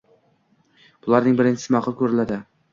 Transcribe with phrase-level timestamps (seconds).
[1.09, 2.45] Bularning birinchisi ma’qul ko‘riladi